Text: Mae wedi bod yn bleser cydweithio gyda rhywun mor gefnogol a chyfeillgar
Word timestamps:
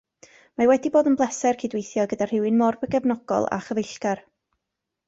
Mae 0.61 0.69
wedi 0.69 0.91
bod 0.95 1.09
yn 1.11 1.17
bleser 1.19 1.59
cydweithio 1.65 2.07
gyda 2.15 2.29
rhywun 2.33 2.59
mor 2.63 2.81
gefnogol 2.97 3.49
a 3.53 3.63
chyfeillgar 3.69 4.27